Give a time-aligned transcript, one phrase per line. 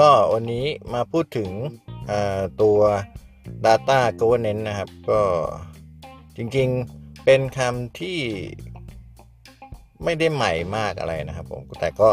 [0.00, 1.50] ก็วันนี้มาพูดถึง
[2.62, 2.78] ตัว
[3.64, 5.20] Data Governance นะครับ ก็
[6.36, 8.20] จริงๆเป็นคำที่
[10.04, 12.08] ไม่ได้ใหม่มากอะไรนะครับผม แต่ก็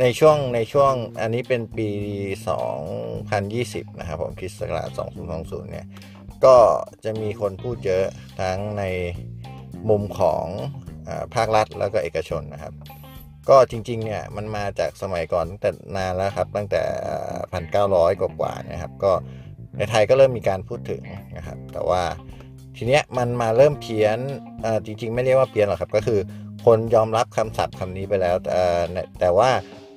[0.00, 1.88] ในช่วงในช่วงอันนี้เป็นปี
[3.10, 4.88] 2020 นะครับผมคริสต์ศักราช
[5.30, 5.86] 2020 เนี่ย
[6.44, 6.56] ก็
[7.04, 8.04] จะมีคนพูดเยอะ
[8.40, 8.84] ทั้งใน
[9.88, 10.44] มุมของ
[11.08, 12.74] อภาครัฐแล้วก็เอกชนนะครับ
[13.48, 16.82] ก็จริงๆเนี่ยมันมาจากสมัยก่อนตั้งแต่นานแล้วครับ ตั้งแต่
[17.52, 19.12] 1,900กว่านะครับ ก็
[19.76, 21.02] ในไทยก็เริ่มมีการพูดถึง
[21.36, 22.02] นะครับ แต่ว่า
[22.76, 24.18] ทีเนี้ยมันมาเริ่มเพี้ยน
[24.86, 26.20] จริง ๆ ไม่เรียกว่าเพี้ยนหรอกครับ ก็คือ
[26.64, 28.54] คนยอมรับคำศัพท์คำนี้ไปแล้วแต่
[29.20, 29.50] แต่ว่า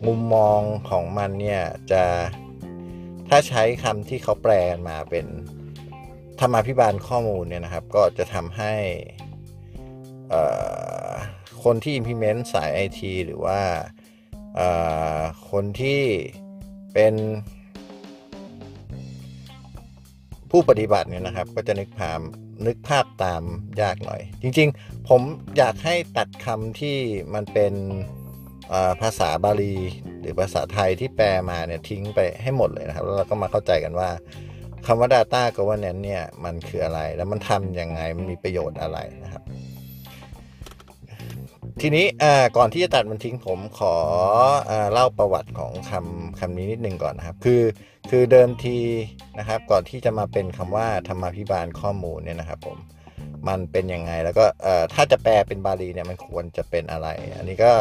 [0.08, 2.03] มุมมองของมันเนี่ยจะ
[3.30, 4.53] ถ้าใช้คำที่เขาแปล
[4.88, 5.25] มาเป็น
[6.39, 8.73] ธรรมาภิบาลข้อมูลเนี่ยนะครับ ก็จะทำให้
[11.66, 13.59] คนที่ implement สาย IT หรือว่า
[15.52, 16.02] คนที่
[16.94, 17.13] เป็น
[20.52, 22.19] ผู้ปฏิบัติเนี่ยนะครับ ก็จะนึกภาพ
[22.67, 23.44] นึกภาพตาม
[23.81, 25.22] ยากหน่อย จริงๆ ผม
[25.57, 26.97] อยากให้ตัดคำที่
[27.33, 27.73] มันเป็น
[29.02, 29.75] ภาษาบาลี
[30.19, 34.09] หรือภาษาไทยที่แปลมาเนี่ยทิ้งไปให้หมดเลยนะครับ แล้วเราก็มาเข้าใจกันว่า
[34.85, 39.44] คำว่า Data Governance เนี่ยมันคืออะไร แล้วมันทำยังไงมันมีประโยชน์อะไรนะครับ
[41.81, 42.06] ทีนี้
[42.58, 43.94] ก่อนที่จะตัดมันทิ้งผมขอ
[44.70, 47.62] อเล่าประวัติของคำคำนี้นิดนึงก่อนนะครับ คือ
[48.09, 48.78] คือเดิมที
[49.40, 52.78] นะครับ ก่อนที่จะมาเป็นคำว่าธรรมาภิบาลข้อมูลเนี่ยนะครับผม
[53.47, 54.46] มันเป็นยังไงแล้วก็
[54.94, 57.74] ถ้าจะแปลเป็นบาลีเนี่ยมันควรจะเป็นอะไร อันนี้ก็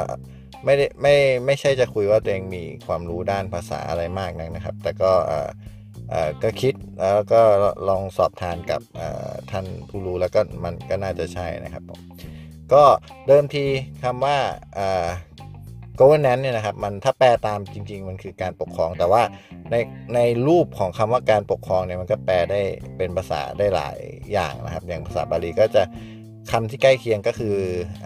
[0.64, 1.16] ไม่ได้ไม่
[1.46, 5.12] ไม่ใช่จะคุยว่าตัวเองมีความรู้ด้านภาษาอะไรมากนักนะครับ แต่ก็
[6.42, 7.42] ก็คิดแล้วก็
[7.88, 8.80] ลองสอบทานกับ
[9.50, 12.00] ท่านผู้รู้แล้วก็มันก็น่าจะใช่นะครับผม
[12.74, 12.84] ก็
[13.26, 13.64] เดิมที
[14.04, 14.36] คำว่า
[15.98, 19.22] governance เนี่ยนะครับมันถ้าแปลตามจริง ๆ มันคือการปกครอง แต่ว่า
[19.70, 19.76] ใน
[20.14, 22.60] ในรูปของคำว่าการปกครองเนี่ยมันก็แปลได้
[22.96, 23.98] เป็นภาษาได้หลาย
[24.32, 25.82] อย่างนะครับ อย่างภาษาบาลีก็จะ
[26.50, 27.56] คำที่ใกล้เคียงก็คือ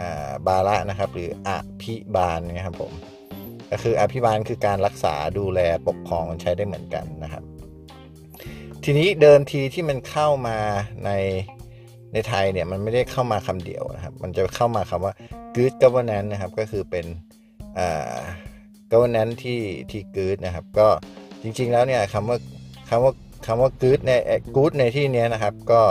[0.00, 0.02] อ
[0.46, 1.50] บาละนะครับ หรืออ
[1.82, 2.92] ภิบาลนะครับผม
[3.70, 7.42] ก็คืออภิบาลคือการรักษาดูแลปกครองมันใช้ได้เหมือนกันนะครับ
[8.84, 10.58] ทีนี้เดิมทีที่มันเข้ามา
[11.06, 11.10] ใน
[12.12, 15.14] ในไทยเนี่ยมันไม่ได้เข้ามาคำเดียวนะครับ มันจะเข้ามาคำว่า
[15.56, 17.06] good governance นะครับ ก็คือเป็น
[18.90, 19.60] governance ที่
[19.90, 20.88] ที่ good นะครับ ก็
[21.42, 22.38] จริงๆแล้วเนี่ยคำว่า
[22.90, 23.12] คำว่า
[23.46, 24.12] คำว่า good ใน
[24.56, 25.82] good ในที่นี้นะครับ ก็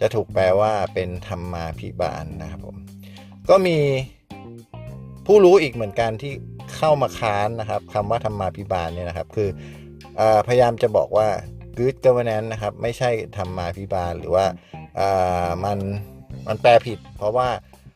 [0.00, 2.76] จะถูกแปลว่าเป็นธรรมาภิบาลนะครับผม
[3.50, 3.78] ก็มี
[5.26, 6.32] ผู้รู้อีกเหมือนกันที่
[6.76, 9.48] เข้ามาค้านนะครับคำว่าธรรมาภิบาลเนี่ยนะครับ คือ
[10.20, 11.28] อพยายามจะบอกว่า
[11.78, 14.46] good governance นะครับ ไม่ใช่ธรรมาภิบาลหรือว่า
[15.64, 15.78] มัน
[16.48, 17.48] มันแปลผิด เพราะว่า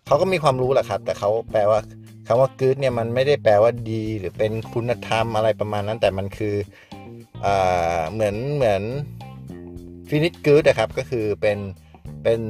[0.06, 1.81] เขาก็มีความรู้แหละครับ แต่เขาแปลว่า
[2.26, 6.54] คำว่า good เนี่ยมันไม่ได้แปลว่าดี หรือเป็นคุณธรรมอะไรประมาณนั้น แต่มันคือ
[7.44, 7.47] อ
[8.12, 8.82] เหมือนเหมือน
[10.08, 11.58] finish good นะครับก็คือเป็น
[12.22, 12.41] เป็น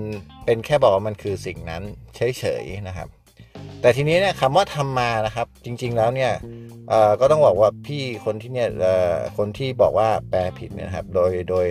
[0.45, 1.83] เป็นแค่บอกว่ามันคือสิ่งนั้น
[2.17, 3.09] เฉยๆนะครับ
[3.81, 6.33] แต่ทีนี้เนี่ยคำว่าทำมานะครับ จริง ๆแล้วเนี่ย
[7.21, 8.69] ก็ต้องบอกว่าพี่คนที่เนี่ย
[9.37, 11.67] คนที่บอกว่าแปลผิดนะครับ โดยโดย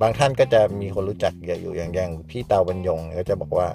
[0.00, 3.68] บางท่านก็จะมีคนรู้จักอยู่อย่างอย่างพี่เตาบรรยงก็จะบอกว่า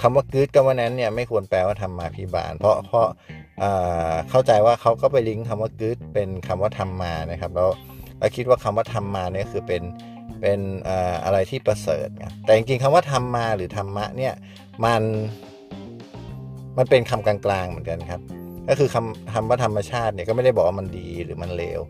[0.00, 3.06] คำว่ากืดกับวันนั้นเนี่ยไม่ควรแปลว่าทำมาพิบาล เพราะเพราะ
[4.30, 7.70] เข้าใจว่าเขาก็ไปลิงก์คำว่ากืดเป็นคำว่าทำมานะครับ แล้ว
[8.18, 9.82] เราคิดว่าคำว่าทำมาเนี่ยคือเป็น
[10.40, 10.60] เป็น
[11.24, 12.08] อะไรที่ประเสริฐ
[12.44, 14.34] แต่จริงๆคำว่าทำมาหรือธรรมะเนี่ย
[14.84, 15.02] มัน
[16.78, 18.20] มันเป็นคำกลางๆเหมือนกันครับ
[18.68, 21.80] ก็คือคำคำว่าธรรมชาติเนี่ยก็ไม่ได้บอกว่ามันดีหรือมันเลว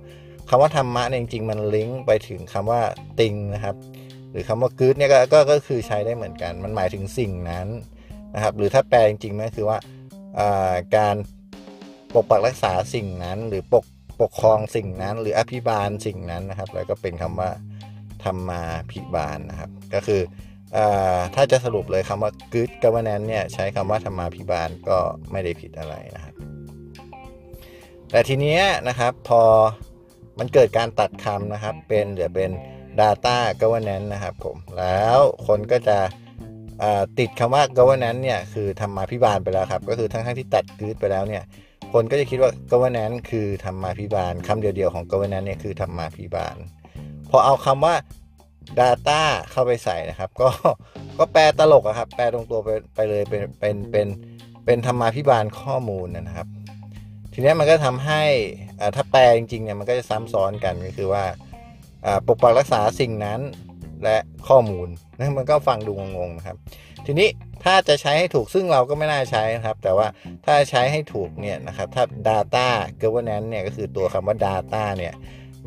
[0.49, 2.81] คำว่าธรรมะเนี่ยจริงๆ มันลิงก์ไปถึงคำว่า
[3.21, 3.77] ติงนะครับ
[4.31, 7.67] หรือคำว่ากึดเนี่ยก็ก็คือใช้ได้เหมือนกัน มันหมายถึงสิ่งนั้น
[8.35, 9.79] นะครับ หรือถ้าแปลจริงๆก็คือว่า
[10.97, 11.17] การ
[12.15, 13.85] ปกปักรักษาสิ่งนั้น หรือปก
[14.21, 17.51] ปกครองสิ่งนั้น หรืออภิบาลสิ่งนั้นนะครับ แล้วก็เป็นคำว่า
[18.25, 20.21] ธรรมาภิบาลนะครับ ก็คือ
[21.35, 24.99] ถ้าจะสรุปเลยคำว่า good governance เนี่ยใช้คำว่าธรรมาภิบาลก็
[25.33, 26.35] ไม่ได้ผิดอะไรนะครับ
[28.11, 28.59] แต่ทีนี้
[28.89, 29.43] นะครับพอ
[30.39, 32.51] มันเกิดการตัดคำนะครับ เป็นเหลือเป็น
[33.01, 35.99] data governance นะครับผม แล้วคนก็จะ
[37.19, 41.43] ติดคำว่า governance เนี่ยคือทำมาพิบาลไปแล้วครับ ก็คือทั้งทั้งที่ตัดกืดไปแล้วเนี่ย
[41.93, 46.57] คนก็จะคิดว่า governance คือธรรมาภิบาลคำเดียวๆของ governance เนี่ยคือธรรมาภิบาล
[47.31, 47.95] พอเอาคำว่า
[48.81, 49.21] data
[49.51, 50.49] เข้าไปใส่นะครับ ก็
[51.19, 54.07] ก็แปลตลกอะครับ แปลตรงตัวไปไปเลยเป็นเป็นเป็น
[54.65, 56.49] เป็นธรรมาภิบาลข้อมูลนะครับ
[57.33, 58.23] ทีนี้มันก็ทำให้
[58.97, 61.25] ถ้าแปลจริงๆเนี่ยมันก็จะซ้ำซ้อนกันก็คือว่า
[62.07, 63.41] อ่าปกปักรักษาสิ่งนั้น
[64.05, 64.17] และ
[64.49, 64.89] ข้อมูล
[65.19, 66.57] นะมันก็ฟังดูงงๆนะครับ
[67.07, 67.29] ทีนี้
[67.65, 70.07] ถ้าจะใช้ให้ถูกซึ่งเราก็ไม่น่าใช้นะครับ แต่ว่า
[70.47, 72.69] ถ้าใช้ให้ถูกเนี่ยนะครับถ้า data
[73.03, 75.15] governance เนี่ยก็คือตัวคำว่า data เนี่ย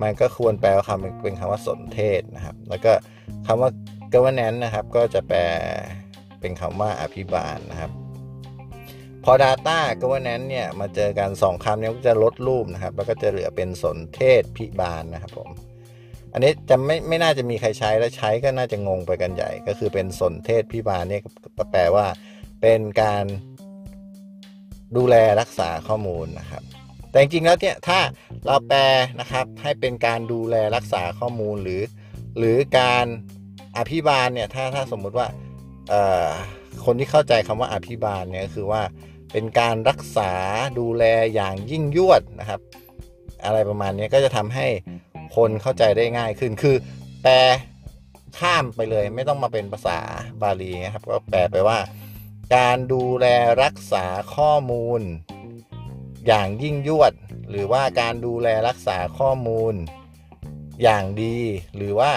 [0.02, 2.94] มันก็ควรแปลคำเป็นคำว่าสนเทศนะครับ แล้วก็
[3.48, 3.69] คำว่า
[4.14, 5.40] governance นะครับ ก็จะแปล
[6.40, 7.92] เป็นคำว่าอภิบาลนะครับ
[9.30, 15.50] พอ data governance เนี่ยมาเจอกันสองคำนี้ก็จะลดรูปนะครับ แล้วก็จะเหลือเป็นสนเทศพิบาลนะครับผม
[16.34, 21.22] อันนี้จะไม่ไม่น่าจะมีใครใช้และใช้ก็น่าจะงงไปกันใหญ่ ก็คือเป็นสนเทศพิบาลเนี่ย
[21.72, 22.06] แปลว่า
[22.62, 23.26] เป็นการ
[24.98, 26.64] ดูแลรักษาข้อมูลนะครับ
[27.10, 28.00] แต่จริงๆแล้วเนี่ยถ้า
[28.46, 28.80] เราแปล
[29.20, 31.82] นะครับให้เป็นการดูแลรักษาข้อมูลหรือ
[32.38, 33.06] หรือการ
[33.78, 35.28] อภิบาลเนี่ยถ้าถ้าสมมุติว่า
[35.90, 36.28] เอ่อ
[36.86, 38.82] คนที่เข้าใจคำว่าอภิบาลเนี่ยก็คือว่า
[39.32, 40.32] เป็นการรักษา
[40.80, 41.04] ดูแล
[41.34, 42.62] อย่างยิ่งยวดนะครับ
[43.46, 44.68] อะไรประมาณนี้ก็จะทำให้
[45.36, 46.76] คนเข้าใจได้ง่ายขึ้น คือ
[47.24, 47.36] แปล
[48.40, 50.00] ข้ามไปเลยไม่ต้องมาเป็นภาษา
[50.42, 51.80] บาลีนะครับ ก็แปลไปว่า
[52.56, 53.26] การดูแล
[53.64, 55.02] รักษาข้อมูล
[56.28, 57.14] อย่างยิ่งยวด
[57.50, 59.74] หรือว่าการดูแลรักษาข้อมูล
[60.84, 61.38] อย่างดี
[61.76, 62.12] หรือว่า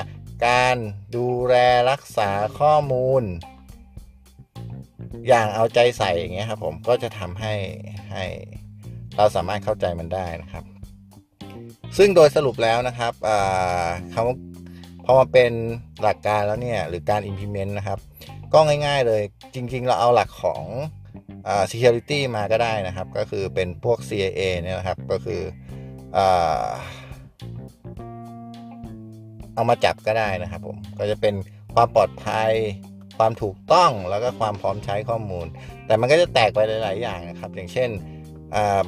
[0.48, 0.76] การ
[1.16, 1.54] ดูแล
[1.90, 2.30] รักษา
[2.60, 3.22] ข้อมูล
[5.28, 7.54] อย่างเอาใจใส่อย่างเงี้ยครับผมก็จะทำให้
[8.12, 8.24] ให้
[9.16, 10.64] เราสามารถเข้าใจมันได้นะครับ
[11.98, 13.12] ซึ่งโดยสรุปแล้วนะครับ
[14.14, 15.52] คำพอมาเป็น
[16.02, 17.98] หลักการแล้วเนี่ยหรือการ implement นะครับ
[18.54, 19.22] ก็ง่ายๆเลย
[19.54, 20.64] จริงๆ เราเอาหลักของ
[21.48, 25.40] อ security มาก็ได้นะครับ ก็คือเป็นพวก CIA เนี่ยนะครับก็คือ
[26.16, 26.18] อ
[29.54, 31.34] เอามาจับก็ได้นะครับผมก็จะเป็น
[31.74, 32.52] ความปลอดภัย
[33.20, 35.46] ความถูกต้องแล้วก็ความพร้อมใช้ข้อมูล
[35.86, 37.90] แต่มันก็จะแตกไปหลาย ๆ อย่างนะครับ อย่างเช่น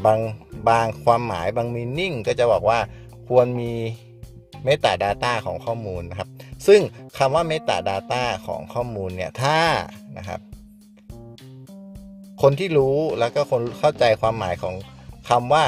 [0.07, 0.19] บาง
[0.69, 2.79] บางความหมายบางมีนิ่งก็จะบอกว่า
[3.29, 3.73] ควรมี
[4.65, 6.29] เมตา Data ของข้อมูลนะครับ
[6.67, 6.81] ซึ่ง
[7.19, 9.59] คำว่าเมตา Data ของข้อมูลเนี่ยถ้า
[10.19, 10.41] นะครับ
[12.43, 14.75] คนที่รู้แล้วก็คนเข้าใจความหมายของ
[15.29, 15.65] คำว่า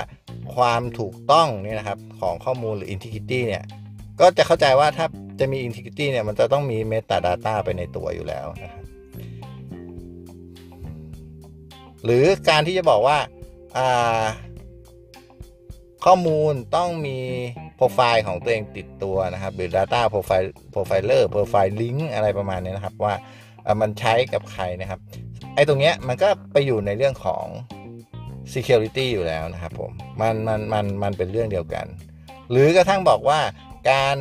[0.57, 3.65] ความถูกต้องนี่นะครับของข้อมูลหรือ integrity เนี่ย
[4.21, 5.07] ก็จะเข้าใจว่าถ้า
[5.39, 8.85] จะมี integrity เนี่ยมันจะต้องมี meta data ไปในตัวอยู่แล้วนะครับ
[12.05, 13.19] หรือการที่จะบอกว่า
[16.05, 17.19] ข้อมูลต้องมี
[17.77, 23.15] โปรไฟล์ของตัวเองติดตัวนะครับ หรือ Data Profile Profiler Profile Link อะไรประมาณนี้นะครับ ว่า
[23.81, 25.01] มันใช้กับใครนะครับ
[25.55, 27.45] ไอ้ตรงเนี้ยมันก็ไปอยู่ในเรื่องของ
[28.55, 29.91] security อยู่แล้วนะครับผม
[30.21, 31.87] มันมันมันมันเป็นเรื่องเดียวกัน
[32.51, 33.41] หรือกระทั่งบอกว่า
[33.91, 34.17] การ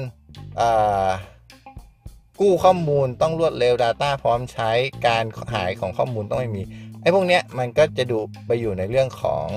[2.39, 4.71] กู้ข้อมูลต้องรวดเร็ว Data พร้อมใช้
[5.07, 5.23] การ
[5.53, 6.63] หายของข้อมูลต้องไม่มี
[7.01, 8.17] ไอ้พวกเนี้ยมันก็จะดู
[8.47, 9.47] ไปอยู่ในเรื่องของ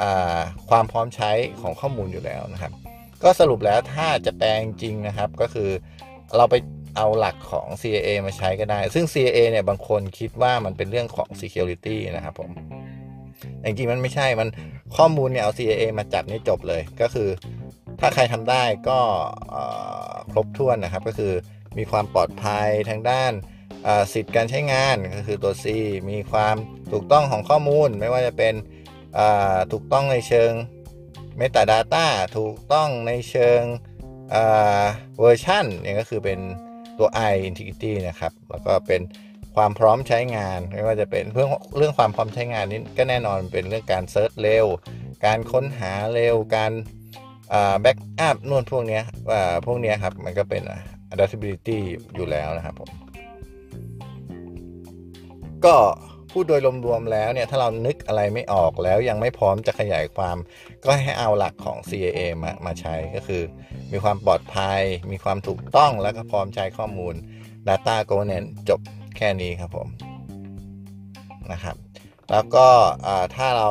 [0.00, 0.02] อ
[0.68, 1.30] ความพร้อมใช้
[1.60, 2.72] ของข้อมูลอยู่แล้วนะครับ
[3.22, 5.70] ก็สรุปแล้วถ้าจะแปลงจริงนะครับ ก็คือ
[6.36, 6.54] เราไป
[6.96, 12.50] เอาหลักของ CIA มาใช้ก็ได้ ซึ่ง CIA เนี่ยบางคนคิดว่ามันเป็นเรื่องของ security นะครับผม
[13.64, 14.48] จริงๆมันไม่ใช่มัน
[14.96, 17.28] ข้อมูลเนี่ยเอา CIA มาจับนี่จบเลยก็คือ
[18.00, 19.00] ถ้าใครทำได้ก็
[20.32, 21.32] ครบถ้วนนะครับ ก็คือ
[21.78, 23.32] มีความปลอดภัยทางด้าน
[24.12, 25.64] สิทธิ์การใช้งานก็คือตัว C
[26.10, 26.56] มีความ
[26.92, 28.54] ถูกต้องของข้อมูล ไม่ว่าจะเป็น
[29.72, 30.52] ถูกต้องในเชิง
[31.40, 32.06] Metadata
[32.38, 33.62] ถูกต้องในเชิง
[34.30, 36.40] เวอร์ชันเนี่ยก็คือเป็น
[36.98, 39.00] ตัว I integrity นะครับ แล้วก็เป็น
[39.56, 44.66] ความพร้อมใช้งาน ไม่ว่าจะเป็นเรื่องเรื่องความพร้อมใช้งานนี้ก็แน่นอนเป็นเรื่องการ search เร็ว
[45.26, 46.72] การค้นหาเร็ว การ
[47.80, 49.00] backup นู่นพวกนี้
[49.66, 50.62] พวกนี้ครับ มันก็เป็น
[51.12, 51.78] availability
[52.14, 52.90] อยู่แล้วนะครับผม
[55.64, 55.76] ก็
[56.32, 60.36] พูดโดยรวมๆแล้วเนี่ย ถ้าเรานึกอะไรไม่ออกแล้วยังไม่พร้อมจะขยายความ
[60.84, 63.42] ก็ให้เอาหลักของ CIA มามาใช้ก็คือ
[63.92, 67.14] มีความปลอดภัย มีความถูกต้องแล้วก็พร้อมใช้ข้อมูล
[67.68, 68.80] Data Governance จบ
[69.16, 69.88] แค่นี้ครับผม
[71.52, 71.76] นะครับ
[72.30, 72.66] แล้วก็
[73.36, 73.70] ถ้าเรา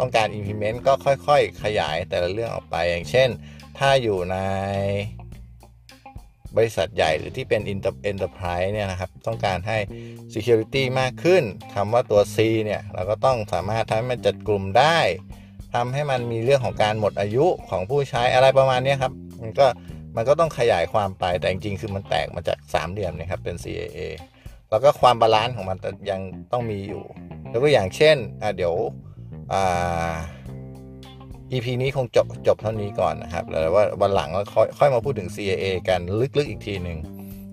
[0.00, 3.28] ต้องการ implement ก็ค่อยๆ ขยายแต่ละเรื่องออกไป อย่างเช่น
[3.78, 4.36] ถ้าอยู่ใน
[6.56, 7.60] บริษัทใหญ่หรือที่เป็น
[8.10, 9.78] enterprise เนี่ยนะครับ ต้องการให้
[10.34, 11.42] security มากขึ้น
[11.74, 14.98] คำว่าตัว C เนี่ย เราก็ต้องสามารถทำให้มันจัดกลุ่มได้
[15.74, 19.12] ทำให้มันมีเรื่องของการหมดอายุของผู้ใช้อะไรประมาณนี้ครับ
[19.42, 19.66] มันก็
[20.16, 23.98] มันก็ต้องขยายความไปแต่จริงๆ คือมันแตกมาจาก3เหลี่ยมนะครับเป็น CIA
[24.70, 25.78] แล้วก็ความ balance ของมัน
[26.10, 26.20] ยัง
[26.52, 27.04] ต้องมีอยู่
[27.50, 28.74] แล้วก็อย่างเช่นอะเดี๋ยว
[29.54, 30.14] อ่า
[31.52, 36.00] EP นี้คงจบจบเท่านี้ก่อนนะครับแล้วว่าวันหลังเราค่อยค่อยมาพูดถึง CIA กัน
[36.38, 36.98] ลึกๆอีกทีหนึ่ง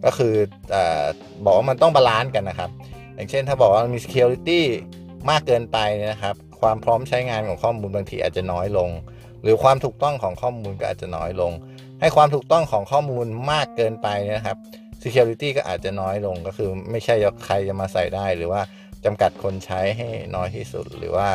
[0.05, 0.33] ก็คือ
[0.73, 1.05] อา
[1.45, 2.69] บอกว่ามันต้อง balance กันนะครับ
[3.15, 4.61] อย่างเช่นถ้าบอกว่ามี security
[5.29, 8.89] มากเกินไปเนยนะครับ ความพร้อมใช้งานของข้อมูลบางทีอาจจะน้อยลง
[9.41, 11.51] หรือความถูกต้องของข้อมูลก็อาจจะน้อยลง
[12.01, 14.57] ให้ความถูกต้องของข้อมูลมากเกินไปนะครับ
[15.03, 18.61] security ก็อาจจะน้อยลงก็คือไม่ใช่ใครจะมาใส่ได้ หรือว่า
[19.05, 21.29] จำกัดคนใช้ให้น้อยที่สุดหรือว่า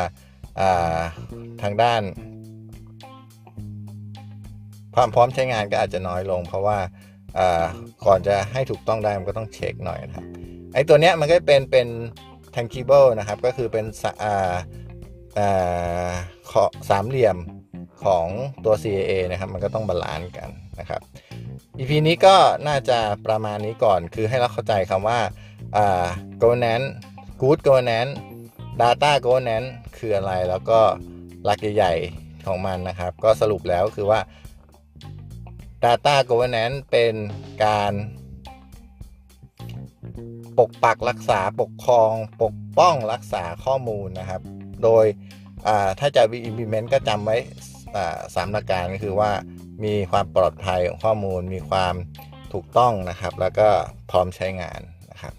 [1.61, 2.01] ทางด้าน
[4.95, 6.77] ความพร้อมใช้งานก็อาจจะน้อยลง เพราะว่า
[8.05, 10.27] ก่อนจะให้ถูกต้องได้มันก็ต้องเช็คหน่อยนะครับ
[10.73, 11.87] ไอตัวเนี้ยมันก็เป็นเป็น
[12.55, 13.85] triangle นะครับ ก็คือเป็น
[14.23, 16.11] อ่า
[16.89, 17.37] สามเหลี่ยม
[18.03, 18.27] ของ
[18.65, 21.01] ตัว CIA นะครับ มันก็ต้อง balance กันนะครับ
[21.77, 22.35] EP นี้ก็
[22.67, 25.19] น่าจะประมาณนี้ก่อน คือให้เราเข้าใจคำว่า
[26.41, 26.87] governance
[27.41, 28.13] good governance
[28.79, 30.79] data governance คืออะไรแล้วก็
[31.45, 34.19] หลักใหญ่ๆของมันนะครับ ก็สรุปแล้วคือว่า
[35.83, 37.13] Data Governance เป็น
[37.65, 37.93] การ
[40.57, 42.11] ปกปักรักษาปกครอง
[42.43, 44.41] ปกป้องรักษาข้อมูลนะครับ
[44.83, 45.05] โดย
[45.99, 47.37] ถ้าจะ implement ก็จำไว้
[48.35, 49.31] สามหลักการก็คือว่า
[49.83, 51.93] มีความปลอดภัยของข้อมูล มีความ
[52.53, 53.69] ถูกต้องนะครับ แล้วก็
[54.11, 55.33] พร้อมใช้งานนะครับ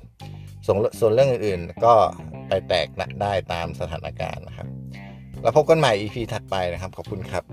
[0.67, 1.95] ส่วนส่วนเรื่องอื่นๆก็
[2.53, 2.89] ไปแตก
[3.23, 4.69] ได้ตามสถานการณ์นะครับ
[5.43, 7.45] แล้วพบกันใหม่ EP ถัดไปนะครับ ขอบคุณครับ